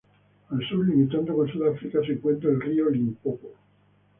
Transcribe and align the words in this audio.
Al 0.49 0.59
sur 0.67 0.83
limitando 0.83 1.35
con 1.35 1.47
Sudáfrica 1.47 1.99
se 2.01 2.13
encuentran 2.13 2.55
el 2.55 2.61
río 2.61 2.89
Limpopo. 2.89 3.53